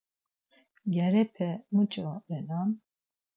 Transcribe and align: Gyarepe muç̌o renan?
Gyarepe 0.93 1.49
muç̌o 1.73 2.11
renan? 2.29 2.69